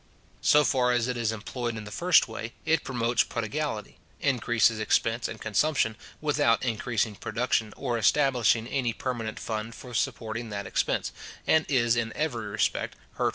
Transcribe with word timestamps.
So 0.41 0.63
far 0.63 0.91
as 0.91 1.07
it 1.07 1.15
is 1.15 1.31
employed 1.31 1.77
in 1.77 1.83
the 1.83 1.91
first 1.91 2.27
way, 2.27 2.53
it 2.65 2.83
promotes 2.83 3.21
prodigality, 3.23 3.99
increases 4.19 4.79
expense 4.79 5.27
and 5.27 5.39
consumption, 5.39 5.95
without 6.21 6.63
increasing 6.65 7.13
production, 7.13 7.71
or 7.77 7.99
establishing 7.99 8.65
any 8.67 8.93
permanent 8.93 9.37
fund 9.37 9.75
for 9.75 9.93
supporting 9.93 10.49
that 10.49 10.65
expense, 10.65 11.11
and 11.45 11.67
is 11.69 11.95
in 11.95 12.11
every 12.15 12.47
respect 12.47 12.95
hurtful 12.95 12.99
to 12.99 13.09
the 13.11 13.13
society. 13.19 13.29